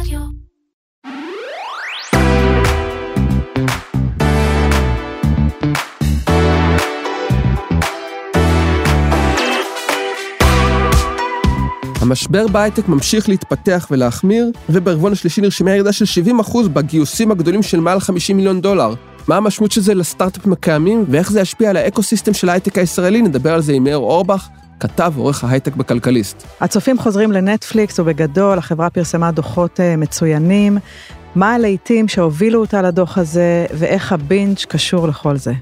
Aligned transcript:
רדיו. 0.00 0.20
המשבר 12.00 12.46
בהייטק 12.46 12.88
ממשיך 12.88 13.28
להתפתח 13.28 13.88
ולהחמיר, 13.90 14.50
וברבעון 14.68 15.12
השלישי 15.12 15.40
נרשמה 15.40 15.70
ירידה 15.70 15.92
של 15.92 16.04
70% 16.40 16.68
בגיוסים 16.68 17.30
הגדולים 17.30 17.62
של 17.62 17.80
מעל 17.80 18.00
50 18.00 18.36
מיליון 18.36 18.60
דולר. 18.60 18.94
מה 19.28 19.36
המשמעות 19.36 19.72
של 19.72 19.80
זה 19.80 19.94
לסטארט-אפים 19.94 20.52
הקיימים, 20.52 21.04
ואיך 21.08 21.32
זה 21.32 21.40
ישפיע 21.40 21.70
על 21.70 21.76
האקו-סיסטם 21.76 22.34
של 22.34 22.48
ההייטק 22.48 22.78
הישראלי, 22.78 23.22
נדבר 23.22 23.54
על 23.54 23.62
זה 23.62 23.72
עם 23.72 23.84
מאיר 23.84 23.96
אורבך, 23.96 24.48
כתב 24.80 25.12
ועורך 25.16 25.44
ההייטק 25.44 25.76
בכלכליסט. 25.76 26.46
הצופים 26.60 26.98
חוזרים 26.98 27.32
לנטפליקס, 27.32 27.98
ובגדול 27.98 28.58
החברה 28.58 28.90
פרסמה 28.90 29.30
דוחות 29.30 29.80
אה, 29.80 29.96
מצוינים. 29.96 30.78
מה 31.34 31.54
הלהיטים 31.54 32.08
שהובילו 32.08 32.60
אותה 32.60 32.82
לדוח 32.82 33.18
הזה, 33.18 33.66
ואיך 33.74 34.12
הבינג' 34.12 34.56
קשור 34.68 35.08
לכל 35.08 35.36
זה. 35.36 35.52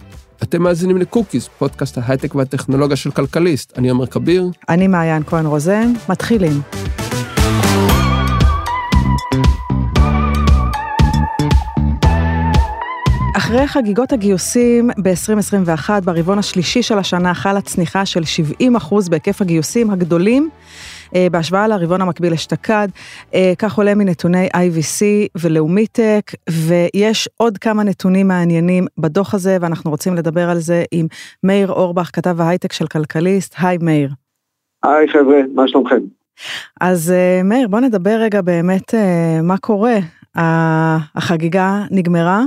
אתם 0.43 0.63
מאזינים 0.63 0.97
לקוקיס, 0.97 1.49
פודקאסט 1.59 1.99
ההייטק 1.99 2.35
והטכנולוגיה 2.35 2.97
של 2.97 3.11
כלכליסט. 3.11 3.79
אני 3.79 3.89
עומר 3.89 4.07
כביר. 4.07 4.51
אני 4.69 4.87
מעיין 4.87 5.23
כהן 5.27 5.47
רוזן, 5.47 5.93
מתחילים. 6.09 6.61
אחרי 13.37 13.67
חגיגות 13.67 14.13
הגיוסים 14.13 14.91
ב-2021, 15.03 15.91
ברבעון 16.05 16.39
השלישי 16.39 16.83
של 16.83 16.99
השנה 16.99 17.35
חלה 17.35 17.61
צניחה 17.61 18.07
של 18.07 18.21
70% 18.63 19.11
בהיקף 19.11 19.41
הגיוסים 19.43 19.91
הגדולים 19.91 20.49
אה, 21.15 21.27
בהשוואה 21.33 21.69
לרבעון 21.69 22.01
המקביל 22.01 22.33
אשתקד, 22.33 22.89
אה, 23.35 23.53
כך 23.59 23.79
עולה 23.79 23.95
מנתוני 23.95 24.49
IVC 24.49 25.03
ולאומיטק, 25.39 26.31
ויש 26.51 27.29
עוד 27.37 27.59
כמה 27.59 27.83
נתונים 27.83 28.29
מעניינים 28.29 28.87
בדוח 28.99 29.35
הזה, 29.35 29.57
ואנחנו 29.61 29.91
רוצים 29.91 30.15
לדבר 30.15 30.51
על 30.51 30.59
זה 30.59 30.85
עם 30.91 31.07
מאיר 31.45 31.73
אורבך, 31.73 32.11
כתב 32.13 32.41
ההייטק 32.41 32.73
של 32.73 32.87
כלכליסט. 32.87 33.55
היי 33.59 33.79
מאיר. 33.81 34.11
היי 34.83 35.09
חבר'ה, 35.09 35.41
מה 35.55 35.69
שלומכם? 35.69 36.01
אז 36.81 37.11
אה, 37.11 37.43
מאיר, 37.45 37.69
בוא 37.69 37.81
נדבר 37.81 38.17
רגע 38.21 38.43
באמת 38.43 38.95
מה 39.43 39.59
קורה. 39.59 39.97
החגיגה 41.15 41.83
נגמרה? 41.91 42.43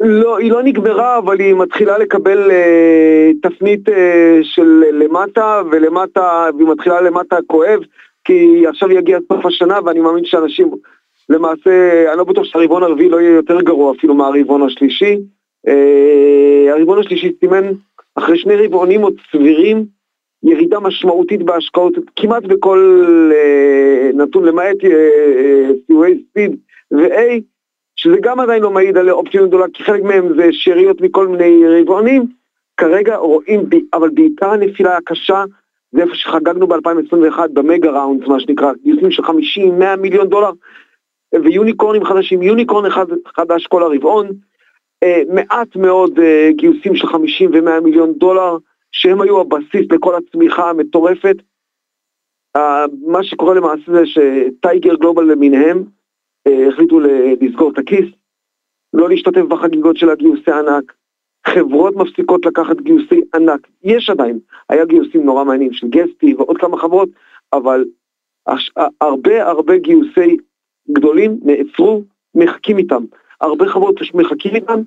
לא, 0.00 0.38
היא 0.38 0.52
לא 0.52 0.62
נגמרה, 0.62 1.18
אבל 1.18 1.40
היא 1.40 1.54
מתחילה 1.54 1.98
לקבל 1.98 2.50
אה, 2.50 3.30
תפנית 3.42 3.88
אה, 3.88 4.38
של 4.42 4.84
למטה, 4.92 5.62
ולמטה, 5.70 6.48
והיא 6.56 6.68
מתחילה 6.68 7.00
למטה 7.00 7.36
כואב, 7.46 7.80
כי 8.24 8.64
עכשיו 8.68 8.92
יגיע 8.92 9.18
סוף 9.32 9.46
השנה, 9.46 9.78
ואני 9.84 10.00
מאמין 10.00 10.24
שאנשים, 10.24 10.70
למעשה, 11.28 12.04
אני 12.08 12.18
לא 12.18 12.24
בטוח 12.24 12.44
שהרבעון 12.44 12.82
הרביעי 12.82 13.08
לא 13.08 13.20
יהיה 13.20 13.34
יותר 13.34 13.60
גרוע 13.60 13.92
אפילו 13.92 14.14
מהרבעון 14.14 14.62
השלישי. 14.62 15.18
אה, 15.68 16.72
הרבעון 16.72 16.98
השלישי 16.98 17.32
סימן, 17.40 17.72
אחרי 18.14 18.38
שני 18.38 18.56
רבעונים 18.56 19.02
עוד 19.02 19.14
סבירים, 19.32 19.84
ירידה 20.42 20.80
משמעותית 20.80 21.42
בהשקעות 21.42 21.92
כמעט 22.16 22.42
בכל 22.42 23.00
אה, 23.34 24.10
נתון, 24.14 24.44
למעט 24.44 24.76
אה, 24.84 24.90
אה, 24.90 25.70
סיועי 25.86 26.22
ספיד 26.30 26.56
ו-A, 26.90 27.40
שזה 28.04 28.16
גם 28.20 28.40
עדיין 28.40 28.62
לא 28.62 28.70
מעיד 28.70 28.96
על 28.96 29.10
אופטימיות 29.10 29.50
גדולה, 29.50 29.66
כי 29.72 29.84
חלק 29.84 30.02
מהם 30.02 30.36
זה 30.36 30.48
שאריות 30.52 31.00
מכל 31.00 31.28
מיני 31.28 31.62
רבעונים, 31.66 32.26
כרגע 32.76 33.16
רואים, 33.16 33.60
אבל 33.92 34.10
בעיקר 34.10 34.50
הנפילה 34.50 34.96
הקשה, 34.96 35.44
זה 35.92 36.02
איפה 36.02 36.14
שחגגנו 36.14 36.66
ב-2021 36.66 37.38
במגה 37.52 37.90
ראונד, 37.90 38.28
מה 38.28 38.40
שנקרא, 38.40 38.72
גיוסים 38.82 39.10
של 39.10 39.22
50-100 39.22 39.96
מיליון 39.98 40.28
דולר, 40.28 40.50
ויוניקורנים 41.44 42.04
חדשים, 42.04 42.42
יוניקורן 42.42 42.86
אחד 42.86 43.06
חדש 43.36 43.66
כל 43.66 43.82
הרבעון, 43.82 44.28
אה, 45.02 45.22
מעט 45.28 45.76
מאוד 45.76 46.18
אה, 46.18 46.50
גיוסים 46.56 46.96
של 46.96 47.06
50 47.06 47.50
ו-100 47.54 47.80
מיליון 47.80 48.12
דולר, 48.12 48.56
שהם 48.92 49.20
היו 49.20 49.40
הבסיס 49.40 49.86
לכל 49.92 50.14
הצמיחה 50.14 50.70
המטורפת. 50.70 51.36
אה, 52.56 52.84
מה 53.06 53.24
שקורה 53.24 53.54
למעשה 53.54 53.92
זה 53.92 54.02
שטייגר 54.06 54.94
גלובל 54.94 55.24
למיניהם, 55.24 55.84
החליטו 56.48 57.00
לסגור 57.40 57.70
את 57.70 57.78
הכיס, 57.78 58.06
לא 58.94 59.08
להשתתף 59.08 59.42
בחגיגות 59.42 59.96
של 59.96 60.10
הגיוסי 60.10 60.50
ענק. 60.50 60.92
חברות 61.46 61.96
מפסיקות 61.96 62.46
לקחת 62.46 62.80
גיוסי 62.80 63.20
ענק. 63.34 63.68
יש 63.82 64.10
עדיין, 64.10 64.38
היה 64.68 64.84
גיוסים 64.84 65.24
נורא 65.24 65.44
מעניינים 65.44 65.72
של 65.72 65.88
גסטי 65.88 66.34
ועוד 66.34 66.58
כמה 66.58 66.78
חברות, 66.78 67.08
אבל 67.52 67.84
הרבה 69.00 69.46
הרבה 69.48 69.78
גיוסי 69.78 70.36
גדולים 70.90 71.38
נעצרו, 71.42 72.02
מחכים 72.34 72.78
איתם. 72.78 73.04
הרבה 73.40 73.68
חברות 73.68 73.94
מחכים 74.14 74.54
איתם, 74.54 74.80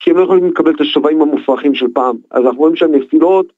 כי 0.00 0.10
הם 0.10 0.16
לא 0.16 0.22
יכולים 0.22 0.46
לקבל 0.46 0.70
את 0.70 0.80
השווים 0.80 1.22
המופרכים 1.22 1.74
של 1.74 1.86
פעם. 1.94 2.16
אז 2.30 2.44
אנחנו 2.44 2.58
רואים 2.58 2.76
שם 2.76 2.92
נפילות, 2.92 3.52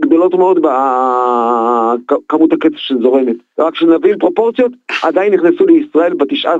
גדולות 0.00 0.34
מאוד 0.34 0.58
בכמות 0.62 2.52
הכסף 2.52 2.76
שזורמת. 2.76 3.36
רק 3.58 3.74
שנבין 3.74 4.18
פרופורציות, 4.18 4.72
עדיין 5.02 5.34
נכנסו 5.34 5.66
לישראל 5.66 6.14
בתשעה 6.14 6.54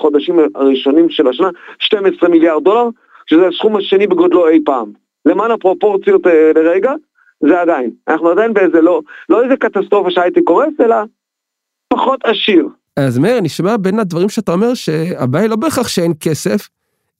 חודשים 0.00 0.38
הראשונים 0.54 1.10
של 1.10 1.28
השנה 1.28 1.48
12 1.78 2.28
מיליארד 2.28 2.64
דולר, 2.64 2.88
שזה 3.26 3.48
הסכום 3.48 3.76
השני 3.76 4.06
בגודלו 4.06 4.48
אי 4.48 4.60
פעם. 4.64 4.92
למען 5.26 5.50
הפרופורציות 5.50 6.26
אה, 6.26 6.52
לרגע, 6.54 6.92
זה 7.40 7.60
עדיין. 7.60 7.90
אנחנו 8.08 8.28
עדיין 8.28 8.54
באיזה 8.54 8.80
לא, 8.80 9.00
לא 9.28 9.42
איזה 9.42 9.56
קטסטרופה 9.56 10.10
שהייתי 10.10 10.42
קורס, 10.42 10.74
אלא 10.80 10.96
פחות 11.88 12.20
עשיר. 12.24 12.68
אז 12.96 13.18
מאיר, 13.18 13.38
אני 13.38 13.48
שומע 13.48 13.76
בין 13.76 13.98
הדברים 13.98 14.28
שאתה 14.28 14.52
אומר 14.52 14.74
שהבעיה 14.74 15.42
היא 15.42 15.50
לא 15.50 15.56
בהכרח 15.56 15.88
שאין 15.88 16.12
כסף, 16.20 16.68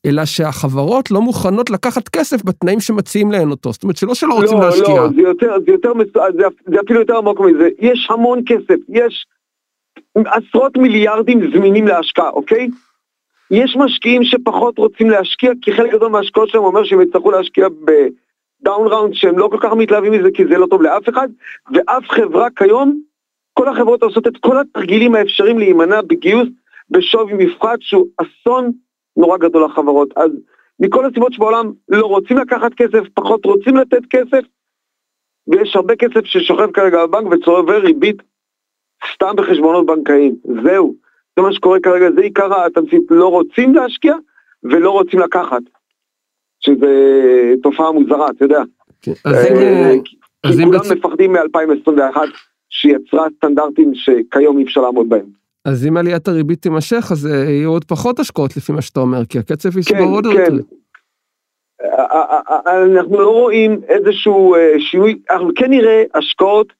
אלא 0.06 0.24
שהחברות 0.24 1.10
לא 1.10 1.20
מוכנות 1.20 1.70
לקחת 1.70 2.08
כסף 2.08 2.44
בתנאים 2.44 2.80
שמציעים 2.80 3.32
להן 3.32 3.50
אותו. 3.50 3.72
זאת 3.72 3.82
אומרת 3.82 3.96
שלא 3.96 4.14
שלא 4.14 4.34
רוצים 4.34 4.58
לא, 4.58 4.66
להשקיע. 4.66 4.94
לא, 4.94 5.08
זה 5.14 5.20
יותר, 5.20 5.56
זה 5.66 5.72
יותר, 5.72 5.92
זה, 6.36 6.42
זה 6.66 6.80
אפילו 6.86 7.00
יותר 7.00 7.16
עמוק 7.16 7.40
מזה. 7.40 7.68
יש 7.78 8.08
המון 8.10 8.40
כסף, 8.46 8.76
יש 8.88 9.26
עשרות 10.16 10.76
מיליארדים 10.76 11.40
זמינים 11.54 11.86
להשקעה, 11.86 12.30
אוקיי? 12.30 12.68
יש 13.50 13.76
משקיעים 13.76 14.24
שפחות 14.24 14.78
רוצים 14.78 15.10
להשקיע, 15.10 15.52
כי 15.62 15.72
חלק 15.72 15.92
גדול 15.92 16.10
מההשקעות 16.10 16.48
שלהם 16.48 16.64
אומר 16.64 16.84
שהם 16.84 17.00
יצטרכו 17.00 17.30
להשקיע 17.30 17.68
בדאון 17.68 18.86
ראונד 18.86 19.14
שהם 19.14 19.38
לא 19.38 19.48
כל 19.50 19.58
כך 19.60 19.72
מתלהבים 19.72 20.12
מזה 20.12 20.28
כי 20.34 20.44
זה 20.44 20.58
לא 20.58 20.66
טוב 20.66 20.82
לאף 20.82 21.08
אחד, 21.08 21.28
ואף 21.74 22.04
חברה 22.08 22.48
כיום, 22.56 23.00
כל 23.52 23.68
החברות 23.68 24.02
עושות 24.02 24.26
את 24.26 24.36
כל 24.40 24.60
התרגילים 24.60 25.14
האפשריים 25.14 25.58
להימנע 25.58 26.00
בגיוס 26.02 26.48
בשווי 26.90 27.32
מפחת 27.32 27.78
שהוא 27.80 28.06
אסון 28.16 28.72
נורא 29.16 29.38
גדול 29.38 29.64
לחברות. 29.64 30.08
אז 30.16 30.30
מכל 30.80 31.06
הסיבות 31.06 31.32
שבעולם 31.32 31.72
לא 31.88 32.06
רוצים 32.06 32.38
לקחת 32.38 32.74
כסף, 32.74 33.08
פחות 33.14 33.44
רוצים 33.44 33.76
לתת 33.76 34.02
כסף, 34.10 34.44
ויש 35.48 35.76
הרבה 35.76 35.96
כסף 35.96 36.24
ששוכב 36.24 36.70
כרגע 36.72 37.06
בבנק 37.06 37.32
וצובר 37.32 37.78
ריבית 37.78 38.22
סתם 39.14 39.36
בחשבונות 39.36 39.86
בנקאיים. 39.86 40.36
זהו, 40.64 40.94
זה 41.36 41.42
מה 41.42 41.52
שקורה 41.52 41.78
כרגע, 41.80 42.06
זה 42.16 42.20
עיקר 42.20 42.64
התמצית, 42.64 43.02
לא 43.10 43.28
רוצים 43.28 43.74
להשקיע 43.74 44.14
ולא 44.64 44.90
רוצים 44.90 45.20
לקחת. 45.20 45.62
שזה 46.64 46.86
תופעה 47.62 47.92
מוזרה, 47.92 48.30
אתה 48.30 48.44
יודע. 48.44 48.62
כן. 49.02 49.12
אה, 49.26 49.94
כי 50.04 50.64
כולם 50.64 50.80
מפחדים 50.96 51.32
מ-2021 51.32 52.16
שיצרה 52.68 53.26
סטנדרטים 53.36 53.92
שכיום 53.94 54.58
אי 54.58 54.64
אפשר 54.64 54.80
לעמוד 54.80 55.08
בהם. 55.08 55.41
אז 55.64 55.86
אם 55.86 55.96
עליית 55.96 56.28
הריבית 56.28 56.62
תימשך, 56.62 57.08
אז 57.12 57.26
אה, 57.26 57.50
יהיו 57.50 57.70
עוד 57.70 57.84
פחות 57.84 58.18
השקעות 58.18 58.56
לפי 58.56 58.72
מה 58.72 58.82
שאתה 58.82 59.00
אומר, 59.00 59.24
כי 59.24 59.38
הקצב 59.38 59.78
יסבור 59.78 59.98
כן, 59.98 60.04
עוד 60.04 60.26
כן. 60.26 60.30
יותר. 60.30 60.64
אנחנו 62.66 63.20
לא 63.20 63.30
רואים 63.30 63.80
איזשהו 63.88 64.54
אה, 64.54 64.72
שינוי, 64.78 65.18
אנחנו 65.30 65.50
כן 65.56 65.70
נראה 65.70 66.02
השקעות 66.14 66.72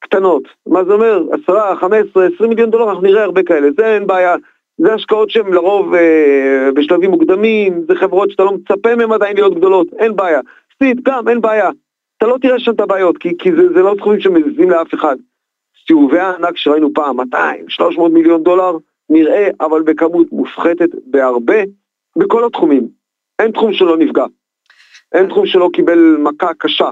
קטנות. 0.00 0.42
מה 0.66 0.84
זה 0.84 0.92
אומר? 0.92 1.22
10, 1.44 1.74
15, 1.80 2.26
20 2.34 2.50
מיליון 2.50 2.70
דולר, 2.70 2.90
אנחנו 2.90 3.02
נראה 3.02 3.22
הרבה 3.24 3.42
כאלה, 3.42 3.68
זה 3.78 3.94
אין 3.94 4.06
בעיה. 4.06 4.36
זה 4.78 4.94
השקעות 4.94 5.30
שהן 5.30 5.52
לרוב 5.52 5.94
אה, 5.94 6.68
בשלבים 6.74 7.10
מוקדמים, 7.10 7.84
זה 7.88 7.94
חברות 7.94 8.30
שאתה 8.30 8.42
לא 8.42 8.52
מצפה 8.52 8.96
מהן 8.96 9.12
עדיין 9.12 9.36
להיות 9.36 9.54
גדולות, 9.54 9.86
אין 9.98 10.16
בעיה. 10.16 10.40
סיד 10.82 11.00
גם, 11.04 11.28
אין 11.28 11.40
בעיה. 11.40 11.70
אתה 12.18 12.26
לא 12.26 12.36
תראה 12.42 12.58
שם 12.58 12.72
את 12.72 12.80
הבעיות, 12.80 13.18
כי, 13.18 13.38
כי 13.38 13.52
זה, 13.52 13.72
זה 13.74 13.82
לא 13.82 13.94
תחומים 13.98 14.20
שמזיזים 14.20 14.70
לאף 14.70 14.94
אחד. 14.94 15.16
סיבובי 15.90 16.18
הענק 16.18 16.56
שראינו 16.56 16.88
פעם, 16.94 17.16
200, 17.16 17.64
300 17.68 18.12
מיליון 18.12 18.42
דולר, 18.42 18.76
נראה, 19.08 19.48
אבל 19.60 19.82
בכמות 19.82 20.26
מופחתת 20.32 20.88
בהרבה, 21.06 21.62
בכל 22.18 22.46
התחומים. 22.46 22.88
אין 23.38 23.52
תחום 23.52 23.72
שלא 23.72 23.96
נפגע. 23.96 24.24
אין 25.12 25.28
תחום 25.28 25.46
שלא 25.46 25.70
קיבל 25.72 26.16
מכה 26.18 26.54
קשה. 26.58 26.88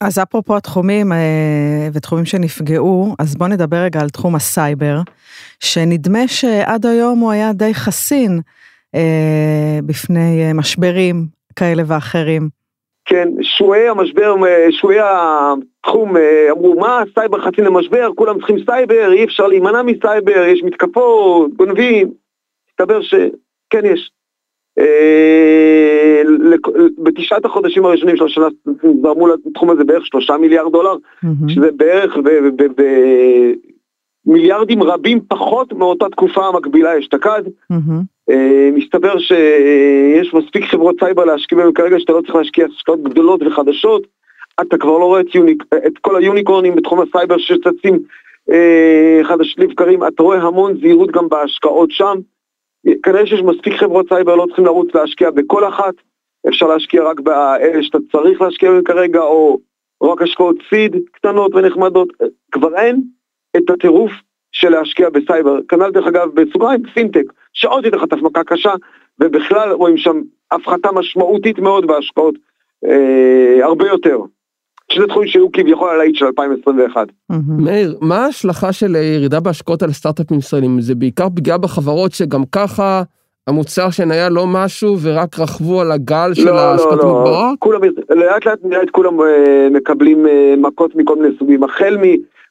אז 0.00 0.18
אפרופו 0.18 0.56
התחומים 0.56 1.12
אה, 1.12 1.88
ותחומים 1.92 2.24
שנפגעו, 2.24 3.14
אז 3.18 3.36
בוא 3.36 3.48
נדבר 3.48 3.76
רגע 3.76 4.00
על 4.00 4.10
תחום 4.10 4.34
הסייבר, 4.34 5.00
שנדמה 5.60 6.28
שעד 6.28 6.86
היום 6.86 7.18
הוא 7.18 7.30
היה 7.30 7.52
די 7.52 7.74
חסין 7.74 8.40
אה, 8.94 9.78
בפני 9.86 10.42
אה, 10.44 10.52
משברים 10.52 11.26
כאלה 11.56 11.82
ואחרים. 11.86 12.59
כן, 13.10 13.28
שועי 13.42 13.88
המשבר, 13.88 14.34
שועי 14.70 14.98
התחום 15.00 16.16
אמרו 16.50 16.74
מה 16.80 17.02
סייבר 17.14 17.40
חסין 17.40 17.62
למשבר, 17.62 18.10
כולם 18.14 18.38
צריכים 18.38 18.56
סייבר, 18.64 19.12
אי 19.12 19.24
אפשר 19.24 19.46
להימנע 19.46 19.82
מסייבר, 19.82 20.44
יש 20.46 20.62
מתקפות, 20.62 21.54
גונבים, 21.54 22.10
מסתבר 22.70 23.02
שכן 23.02 23.84
יש. 23.84 24.10
אה, 24.78 26.22
בתשעת 26.98 27.44
החודשים 27.44 27.84
הראשונים 27.84 28.16
של 28.16 28.24
השנה 28.24 28.46
זרמו 29.02 29.28
לתחום 29.28 29.70
הזה 29.70 29.84
בערך 29.84 30.06
שלושה 30.06 30.36
מיליארד 30.36 30.72
דולר, 30.72 30.96
שזה 31.48 31.70
בערך 31.76 32.16
במיליארדים 34.26 34.82
רבים 34.82 35.20
פחות 35.28 35.72
מאותה 35.72 36.08
תקופה 36.08 36.46
המקבילה 36.46 36.98
אשתקד. 36.98 37.42
אה, 38.30 38.70
מסתבר 38.72 39.18
שיש 39.18 40.34
מספיק 40.34 40.64
חברות 40.64 40.96
סייבר 41.00 41.24
להשקיע 41.24 41.58
בהם 41.58 41.72
כרגע 41.72 41.96
שאתה 41.98 42.12
לא 42.12 42.20
צריך 42.20 42.34
להשקיע 42.34 42.66
השקעות 42.66 43.02
גדולות 43.02 43.42
וחדשות. 43.42 44.06
אתה 44.60 44.78
כבר 44.78 44.98
לא 44.98 45.04
רואה 45.04 45.20
את, 45.20 45.34
יוניק, 45.34 45.64
את 45.86 45.98
כל 46.00 46.16
היוניקורנים 46.16 46.76
בתחום 46.76 47.00
הסייבר 47.00 47.38
שצצים 47.38 47.98
אה, 48.50 49.20
חדשים 49.24 49.64
לבקרים, 49.64 50.06
אתה 50.06 50.22
רואה 50.22 50.42
המון 50.42 50.80
זהירות 50.80 51.10
גם 51.10 51.28
בהשקעות 51.28 51.90
שם. 51.90 52.18
כנראה 53.02 53.26
שיש 53.26 53.40
מספיק 53.42 53.74
חברות 53.74 54.08
סייבר, 54.08 54.36
לא 54.36 54.46
צריכים 54.46 54.64
לרוץ 54.64 54.94
להשקיע 54.94 55.30
בכל 55.30 55.68
אחת, 55.68 55.94
אפשר 56.48 56.66
להשקיע 56.66 57.02
רק 57.02 57.20
באלה 57.20 57.82
שאתה 57.82 57.98
צריך 58.12 58.40
להשקיע 58.40 58.70
בהם 58.70 58.82
כרגע, 58.82 59.20
או 59.20 59.58
רק 60.02 60.22
השקעות 60.22 60.56
seed 60.68 60.96
קטנות 61.12 61.54
ונחמדות, 61.54 62.08
כבר 62.52 62.76
אין 62.76 63.02
את 63.56 63.70
הטירוף 63.70 64.10
של 64.52 64.68
להשקיע 64.68 65.10
בסייבר. 65.10 65.58
כנ"ל 65.68 65.90
דרך 65.90 66.06
אגב 66.06 66.28
בסוגריים 66.34 66.82
פינטק, 66.94 67.32
שעוד 67.52 67.84
יותר 67.84 67.98
חטף 67.98 68.16
מכה 68.22 68.44
קשה, 68.44 68.72
ובכלל 69.20 69.72
רואים 69.72 69.96
שם 69.96 70.20
הפחתה 70.50 70.92
משמעותית 70.92 71.58
מאוד 71.58 71.86
בהשקעות, 71.86 72.34
אה, 72.84 73.64
הרבה 73.64 73.88
יותר. 73.88 74.18
שזה 74.92 75.06
תחומים 75.06 75.28
שהיו 75.28 75.52
כביכול 75.52 75.90
הלהיט 75.90 76.14
של 76.14 76.26
2021. 76.26 77.08
מאיר, 77.58 77.98
מה 78.00 78.24
ההשלכה 78.24 78.72
של 78.72 78.96
ירידה 78.96 79.40
בהשקעות 79.40 79.82
על 79.82 79.92
סטארט-אפים 79.92 80.38
ישראלים? 80.38 80.80
זה 80.80 80.94
בעיקר 80.94 81.28
פגיעה 81.36 81.58
בחברות 81.58 82.12
שגם 82.12 82.42
ככה 82.52 83.02
המוצר 83.46 83.90
שלהן 83.90 84.10
היה 84.10 84.28
לא 84.28 84.46
משהו 84.46 84.96
ורק 85.02 85.38
רכבו 85.38 85.80
על 85.80 85.92
הגל 85.92 86.30
של 86.34 86.44
לא, 86.44 86.58
ההשקעות 86.58 86.98
לא, 86.98 87.04
לא. 87.04 87.10
המוגברות? 87.10 87.58
כולם, 87.58 87.80
לאט 88.10 88.46
לאט 88.46 88.58
נראה 88.64 88.82
את 88.82 88.90
כולם 88.90 89.20
אה, 89.20 89.68
מקבלים 89.70 90.26
אה, 90.26 90.54
מכות 90.58 90.96
מכל 90.96 91.16
מיני 91.16 91.34
סוגים, 91.38 91.64
החל 91.64 91.98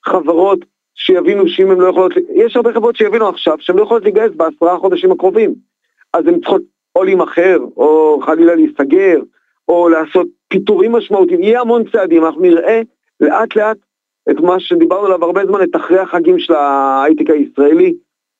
מחברות 0.07 0.59
שיבינו 0.99 1.47
שאם 1.47 1.71
הן 1.71 1.77
לא 1.77 1.87
יכולות, 1.87 2.13
יש 2.33 2.55
הרבה 2.55 2.73
חברות 2.73 2.95
שיבינו 2.95 3.27
עכשיו 3.27 3.57
שהן 3.59 3.77
לא 3.77 3.83
יכולות 3.83 4.05
לגייס 4.05 4.31
בעשרה 4.35 4.73
החודשים 4.73 5.11
הקרובים, 5.11 5.53
אז 6.13 6.27
הן 6.27 6.39
צריכות 6.39 6.61
או 6.95 7.03
להימכר, 7.03 7.57
או 7.77 8.19
חלילה 8.25 8.55
להיסגר, 8.55 9.19
או 9.67 9.89
לעשות 9.89 10.27
פיטורים 10.47 10.91
משמעותיים, 10.91 11.43
יהיה 11.43 11.61
המון 11.61 11.83
צעדים, 11.91 12.25
אנחנו 12.25 12.41
נראה 12.41 12.81
לאט 13.19 13.55
לאט 13.55 13.77
את 14.29 14.39
מה 14.39 14.59
שדיברנו 14.59 15.05
עליו 15.05 15.25
הרבה 15.25 15.45
זמן, 15.45 15.63
את 15.63 15.75
אחרי 15.75 15.99
החגים 15.99 16.39
של 16.39 16.53
ההייטק 16.53 17.29
הישראלי, 17.29 17.93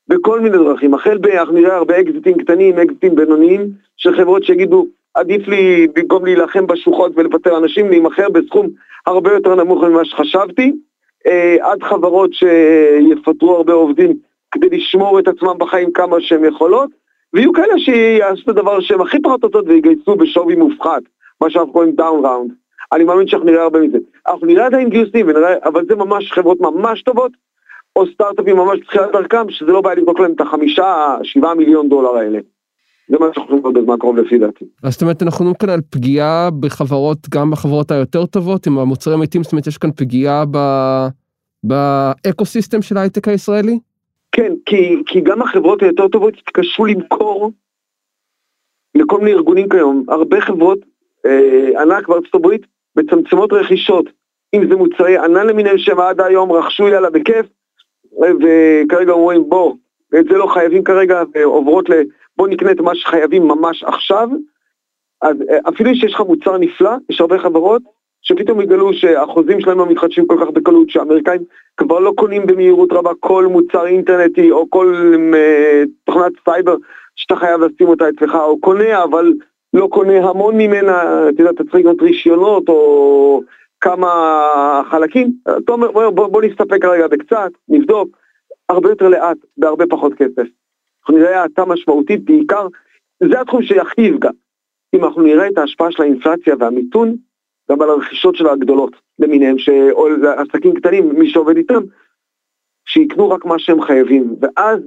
בכל 0.08 0.40
מיני 0.40 0.58
דרכים. 0.58 0.94
החל 0.94 1.18
ב... 1.18 1.26
אנחנו 1.26 1.54
נראה 1.54 1.76
הרבה 1.76 2.00
אקזיטים 2.00 2.38
קטנים, 2.38 2.80
אקזיטים 2.80 3.16
בינוניים, 3.16 3.70
של 3.98 4.18
חברות 4.18 4.44
שיגידו, 4.44 4.88
עדיף 5.14 5.48
לי 5.48 5.88
במקום 5.96 6.26
להילחם 6.26 6.68
בשוחות 6.68 7.12
ולפטר 7.16 7.58
אנשים, 7.58 7.90
להימכר 7.90 8.30
בסכום 8.30 8.70
הרבה 9.06 9.34
יותר 9.34 9.56
נמוך 9.56 9.84
ממה 9.84 10.06
שחשבתי, 10.06 10.74
עד 11.62 11.84
חברות 11.84 12.30
שיפטרו 12.34 13.56
הרבה 13.56 13.74
עובדים 13.74 14.14
כדי 14.52 14.70
לשמור 14.70 15.20
את 15.20 15.28
עצמם 15.28 15.56
בחיים 15.58 15.92
כמה 15.92 16.22
שהם 16.22 16.46
יכולות, 16.46 16.90
ויהיו 17.34 17.54
כאלה 17.54 17.80
שיעשו 17.80 18.42
את 18.44 18.48
הדבר 18.48 18.80
שהם 18.80 19.02
הכי 19.02 19.22
פחות 19.22 19.44
רוצות 19.44 19.66
ויגייסו 19.68 20.16
בשווי 20.16 20.56
מופחת. 20.56 21.02
מה 21.42 21.50
שאנחנו 21.50 21.74
קוראים 21.74 21.92
down 21.92 22.26
round. 22.26 22.52
אני 22.94 23.04
מאמין 23.04 23.28
שאנחנו 23.28 23.48
נראה 23.52 23.64
הרבה 23.64 23.80
מזה. 23.80 23.98
אנחנו 24.28 24.48
נראה 24.48 24.66
עדיין 24.66 24.90
גיוסים, 24.90 25.28
ונראה, 25.28 25.56
אבל 25.64 25.86
זה 25.90 25.96
ממש 25.96 26.32
חברות 26.32 26.62
ממש 26.62 27.04
טובות, 27.04 27.32
או 27.96 28.08
סטארט-אפים 28.08 28.58
ממש 28.58 28.80
בתחילת 28.80 29.12
דרכם, 29.12 29.50
שזה 29.50 29.72
לא 29.72 29.82
בעיה 29.82 29.96
לבדוק 29.96 30.20
להם 30.20 30.32
את 30.32 30.42
החמישה, 30.42 31.18
שבעה 31.24 31.56
מיליון 31.56 31.90
דולר 31.90 32.18
האלה. 32.18 32.40
זה 33.10 33.18
מה 33.20 33.26
שאנחנו 33.34 33.58
לראות 33.58 33.74
בזמן 33.74 33.98
קרוב 34.00 34.18
לפי 34.18 34.38
דעתי. 34.38 34.66
אז 34.84 34.94
זאת 34.94 35.02
אומרת, 35.02 35.24
אנחנו 35.24 35.46
מדברים 35.46 35.58
כאן 35.60 35.70
על 35.70 35.82
פגיעה 35.90 36.50
בחברות, 36.60 37.30
גם 37.30 37.52
בחברות 37.52 37.92
היותר 37.92 38.26
טובות, 38.26 38.68
עם 38.68 38.78
המוצרים 38.78 39.16
האמיתיים, 39.16 39.44
זאת 39.44 39.52
אומרת, 39.52 39.68
יש 39.68 39.78
כאן 39.78 39.92
פגיעה 39.92 40.44
ב... 40.52 40.58
באקו-סיסטם 41.64 42.82
של 42.82 42.98
ההייטק 42.98 43.28
הישראלי? 43.28 43.80
כן, 44.32 44.54
כי, 44.66 44.96
כי 45.06 45.22
גם 45.22 45.42
החברות 45.42 45.84
היותר 45.84 46.08
טובות 46.08 46.34
התקשו 46.38 46.86
למכור 46.86 47.52
לכל 48.96 49.20
מיני 49.20 49.32
ארגונים 49.32 49.70
כיום. 49.70 50.06
הרבה 50.08 50.42
חברות 50.42 50.80
אה, 51.26 51.82
ענק 51.82 52.08
בארצות 52.08 52.36
הברית 52.36 52.62
מצמצמות 52.96 53.54
רכישות, 53.54 54.06
אם 54.54 54.70
זה 54.70 54.76
מוצרי 54.76 55.18
ענן 55.18 55.48
למיניהם 55.48 55.78
שהם 55.78 56.00
עד 56.00 56.22
היום 56.22 56.52
רכשו 56.52 56.88
יאללה 56.88 57.10
בכיף, 57.10 57.46
וכרגע 58.14 59.12
אומרים 59.12 59.50
בוא, 59.50 59.74
את 60.20 60.26
זה 60.26 60.38
לא 60.38 60.48
חייבים 60.54 60.84
כרגע, 60.84 61.24
ועוברות 61.34 61.90
ל... 61.90 61.94
בוא 62.40 62.48
נקנה 62.48 62.72
את 62.72 62.80
מה 62.80 62.96
שחייבים 62.96 63.48
ממש 63.48 63.84
עכשיו, 63.84 64.30
אז 65.22 65.36
אה, 65.50 65.58
אפילו 65.70 65.96
שיש 65.96 66.14
לך 66.14 66.22
מוצר 66.22 66.58
נפלא, 66.58 66.92
יש 67.10 67.22
הרבה 67.22 67.40
חברות 67.40 67.82
שפתאום 68.22 68.62
יגלו 68.62 68.94
שהחוזים 68.94 69.62
שלהם 69.62 69.78
לא 69.78 69.86
מתחדשים 69.86 70.28
כל 70.28 70.38
כך 70.42 70.48
בקלות, 70.54 70.90
שהאמריקאים 70.90 71.42
כבר 71.78 72.00
לא 72.00 72.14
קונים 72.16 72.46
במהירות 72.46 72.94
רבה 72.94 73.12
כל 73.20 73.48
מוצר 73.48 73.86
אינטרנטי 73.86 74.52
או 74.52 74.70
כל 74.70 75.14
uh, 75.34 75.90
תוכנת 76.06 76.32
סייבר 76.46 76.76
שאתה 77.16 77.36
חייב 77.36 77.62
לשים 77.62 77.88
אותה 77.88 78.10
אצלך, 78.10 78.36
או 78.36 78.60
קונה 78.60 79.04
אבל 79.04 79.34
לא 79.74 79.88
קונה 79.88 80.30
המון 80.30 80.58
ממנה, 80.58 81.30
אתה 81.30 81.42
יודע, 81.42 81.52
אתה 81.52 81.64
צריך 81.64 81.76
לקנות 81.76 82.02
רישיונות 82.02 82.70
או 82.70 83.42
כמה 83.82 84.82
חלקים, 84.90 85.32
אתה 85.58 85.72
אומר 85.72 85.92
בוא, 85.92 86.10
בוא, 86.10 86.28
בוא 86.28 86.42
נסתפק 86.42 86.86
רגע 86.86 87.08
בקצת, 87.08 87.52
נבדוק, 87.70 88.10
הרבה 88.70 88.90
יותר 88.90 89.08
לאט, 89.08 89.38
בהרבה 89.58 89.86
פחות 89.90 90.14
כסף. 90.14 90.59
אנחנו 91.10 91.24
נראה 91.24 91.42
האטה 91.42 91.66
משמעותית, 91.66 92.24
בעיקר, 92.26 92.68
זה 93.24 93.42
התחום 93.42 93.64
שהכי 93.64 94.02
יפגע. 94.02 94.30
אם 94.96 95.06
אנחנו 95.06 95.22
נראה 95.22 95.48
את 95.48 95.58
ההשפעה 95.58 95.92
של 95.92 96.04
האינפלציה 96.04 96.56
והמיתון, 96.60 97.16
גם 97.72 97.82
על 97.82 97.90
הרכישות 97.90 98.36
של 98.36 98.48
הגדולות 98.48 98.92
למיניהם, 99.20 99.56
או 99.92 100.08
עסקים 100.38 100.74
קטנים, 100.74 101.20
מי 101.20 101.30
שעובד 101.30 101.58
איתם, 101.58 101.82
שיקנו 102.86 103.30
רק 103.30 103.46
מה 103.46 103.56
שהם 103.58 103.82
חייבים, 103.82 104.36
ואז 104.42 104.80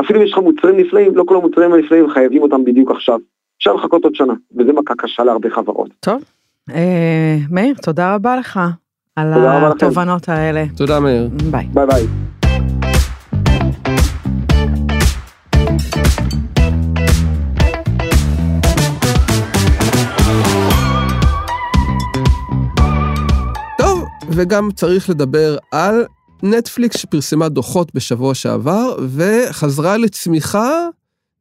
אפילו 0.00 0.20
אם 0.20 0.24
יש 0.24 0.32
לך 0.32 0.38
מוצרים 0.38 0.76
נפלאים, 0.76 1.16
לא 1.16 1.24
כל 1.26 1.36
המוצרים 1.36 1.72
הנפלאים 1.72 2.10
חייבים 2.10 2.42
אותם 2.42 2.64
בדיוק 2.64 2.90
עכשיו. 2.90 3.18
אפשר 3.58 3.74
לחכות 3.74 4.04
עוד 4.04 4.14
שנה, 4.14 4.34
וזה 4.56 4.72
מכה 4.72 4.94
קשה 4.98 5.24
להרבה 5.24 5.50
חברות. 5.50 5.90
טוב, 6.00 6.22
אה, 6.70 7.36
מאיר, 7.50 7.74
תודה 7.82 8.14
רבה 8.14 8.36
לך 8.36 8.60
על 9.16 9.32
התובנות 9.34 10.28
האלה. 10.28 10.64
תודה 10.76 11.00
מאיר. 11.00 11.28
ביי. 11.50 11.66
ביי 11.74 11.86
ביי. 11.86 12.23
וגם 24.30 24.70
צריך 24.72 25.10
לדבר 25.10 25.56
על 25.70 26.04
נטפליקס 26.42 26.96
שפרסמה 26.96 27.48
דוחות 27.48 27.94
בשבוע 27.94 28.34
שעבר 28.34 28.96
וחזרה 29.08 29.96
לצמיחה 29.96 30.88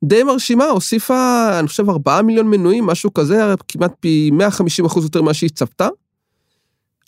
די 0.03 0.23
מרשימה, 0.23 0.65
הוסיפה, 0.65 1.49
אני 1.59 1.67
חושב, 1.67 1.89
4 1.89 2.21
מיליון 2.21 2.47
מנויים, 2.47 2.85
משהו 2.85 3.13
כזה, 3.13 3.53
כמעט 3.67 3.93
פי 3.99 4.29
150 4.33 4.85
אחוז 4.85 5.03
יותר 5.03 5.21
ממה 5.21 5.33
שהיא 5.33 5.49
צפתה. 5.49 5.87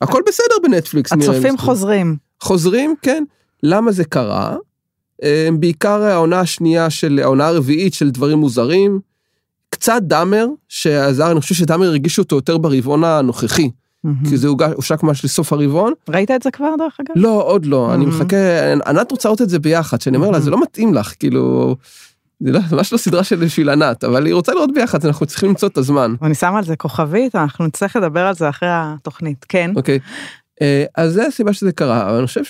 הכל 0.01 0.22
בסדר 0.27 0.55
בנטפליקס, 0.63 1.13
נראה 1.13 1.32
לי. 1.32 1.38
הצופים 1.38 1.58
חוזרים. 1.58 2.15
חוזרים, 2.41 2.96
כן. 3.01 3.24
למה 3.63 3.91
זה 3.91 4.03
קרה? 4.03 4.55
אה, 5.24 5.50
בעיקר 5.60 6.03
העונה 6.03 6.39
השנייה 6.39 6.89
של, 6.89 7.20
העונה 7.24 7.48
הרביעית 7.48 7.94
של 7.94 8.10
דברים 8.10 8.38
מוזרים. 8.38 9.00
קצת 9.70 10.01
דאמר, 10.01 10.48
שעזר, 10.70 11.32
אני 11.32 11.41
חושב 11.41 11.55
שדאמר 11.55 11.86
הרגישו 11.86 12.22
אותו 12.22 12.36
יותר 12.36 12.58
ברבעון 12.58 13.03
הנוכחי. 13.03 13.70
Mm-hmm. 14.06 14.30
כי 14.30 14.38
זה 14.38 14.48
הושק 14.48 15.04
ממש 15.04 15.26
לסוף 15.26 15.54
הרבעון. 15.54 15.94
ראית 16.10 16.32
את 16.32 16.44
זה 16.44 16.52
כבר 16.52 16.76
דרך 16.78 16.98
אגב? 17.00 17.14
לא, 17.16 17.44
עוד 17.44 17.66
לא, 17.66 17.90
mm-hmm. 17.90 17.94
אני 17.94 18.06
מחכה, 18.06 18.74
ענת 18.88 19.12
רוצה 19.12 19.30
לראות 19.30 19.42
את 19.42 19.50
זה 19.50 19.60
ביחד, 19.60 20.02
שאני 20.02 20.18
אומר 20.18 20.30
mm-hmm. 20.30 20.34
לה, 20.34 20.40
זה 20.40 20.52
לא 20.52 20.62
מתאים 20.62 20.94
לך, 20.94 21.14
כאילו, 21.20 21.76
זה 22.40 22.52
לא, 22.52 22.60
ממש 22.72 22.94
לא 22.94 22.98
סדרה 22.98 23.24
של 23.24 23.36
בשביל 23.36 23.70
ענת, 23.70 24.04
אבל 24.04 24.26
היא 24.26 24.34
רוצה 24.34 24.54
לראות 24.54 24.70
ביחד, 24.74 25.06
אנחנו 25.06 25.26
צריכים 25.26 25.50
למצוא 25.50 25.70
את 25.70 25.78
הזמן. 25.78 26.16
אני 26.22 26.36
שמה 26.36 26.58
על 26.58 26.64
זה 26.64 26.76
כוכבית, 26.76 27.36
אנחנו 27.36 27.66
נצטרך 27.66 27.96
לדבר 27.96 28.26
על 28.26 28.36
זה 28.36 28.50
אחרי 28.50 28.70
התוכנית, 28.72 29.46
כן. 29.50 29.72
אוקיי, 29.76 30.00
אה, 30.62 30.86
אז 30.96 31.14
זה 31.14 31.28
הסיבה 31.28 31.54
שזה 31.54 31.72
קרה, 31.72 32.10
אבל 32.10 32.18
אני 32.18 32.28
חושב 32.28 32.42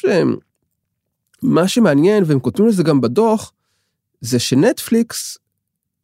שמה 1.44 1.68
שמעניין, 1.68 2.24
והם 2.28 2.40
כותבים 2.40 2.68
לזה 2.68 2.84
גם 2.84 3.02
בדוח, 3.02 3.52
זה 4.22 4.40
שנטפליקס, 4.40 5.38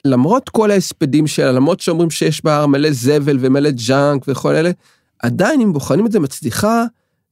למרות 0.05 0.49
כל 0.49 0.71
ההספדים 0.71 1.27
שלה, 1.27 1.51
למרות 1.51 1.79
שאומרים 1.79 2.09
שיש 2.09 2.43
בה 2.43 2.65
מלא 2.67 2.91
זבל 2.91 3.37
ומלא 3.39 3.69
ג'אנק 3.87 4.23
וכל 4.27 4.55
אלה, 4.55 4.71
עדיין 5.21 5.61
אם 5.61 5.73
בוחנים 5.73 6.05
את 6.05 6.11
זה 6.11 6.19
מצליחה 6.19 6.85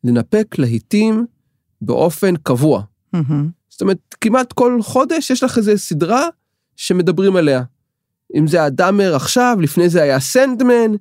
לנפק 0.04 0.56
להיטים 0.58 1.26
באופן 1.82 2.36
קבוע. 2.36 2.84
Mm-hmm. 3.16 3.34
זאת 3.70 3.82
אומרת, 3.82 4.16
כמעט 4.22 4.54
כל 4.54 4.80
חודש 4.82 5.30
יש 5.30 5.44
לך 5.44 5.58
איזה 5.58 5.78
סדרה 5.78 6.28
שמדברים 6.76 7.36
עליה. 7.36 7.64
אם 8.36 8.48
זה 8.48 8.64
הדאמר 8.64 9.16
עכשיו, 9.16 9.58
לפני 9.62 9.90
זה 9.90 10.02
היה 10.02 10.20
סנדמן, 10.20 10.92